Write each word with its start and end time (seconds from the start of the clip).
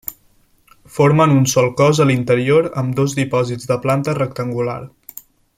Formen 0.95 1.35
un 1.41 1.45
sol 1.51 1.69
cos 1.83 2.01
a 2.05 2.09
l'interior 2.11 2.71
amb 2.83 2.97
dos 3.03 3.15
dipòsits 3.23 3.73
de 3.73 3.81
planta 3.87 4.21
rectangular. 4.23 4.83